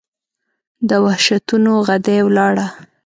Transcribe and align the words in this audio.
د 0.89 0.91
وحشتونو، 1.05 1.71
غدۍ 1.87 2.17
وَلاړه 2.25 2.67